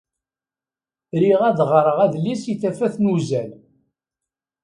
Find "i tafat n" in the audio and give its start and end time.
2.53-3.11